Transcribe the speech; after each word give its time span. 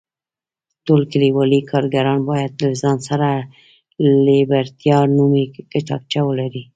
ټول 0.85 1.01
کلیوالي 1.11 1.59
کارګران 1.71 2.19
باید 2.29 2.51
له 2.63 2.69
ځان 2.81 2.97
سره 3.09 3.27
لیبرټا 4.25 4.97
نومې 5.15 5.43
کتابچه 5.73 6.21
ولري. 6.29 6.63